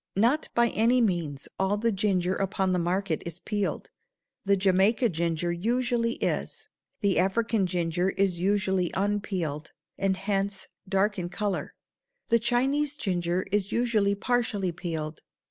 Not 0.15 0.49
by 0.55 0.69
any 0.69 0.99
means 0.99 1.47
all 1.59 1.77
the 1.77 1.91
ginger 1.91 2.35
upon 2.35 2.71
the 2.71 2.79
market 2.79 3.21
is 3.23 3.39
peeled. 3.39 3.91
The 4.45 4.57
Jamaica 4.57 5.09
ginger 5.09 5.51
usually 5.51 6.13
is; 6.13 6.69
the 7.01 7.19
African 7.19 7.67
ginger 7.67 8.09
is 8.09 8.39
usually 8.39 8.89
unpeeled, 8.95 9.73
and 9.99 10.17
hence 10.17 10.67
dark 10.89 11.19
in 11.19 11.29
color; 11.29 11.75
the 12.29 12.39
Chinese 12.39 12.97
ginger 12.97 13.45
is 13.51 13.71
usually 13.71 14.15
partially 14.15 14.71
peeled. 14.71 15.21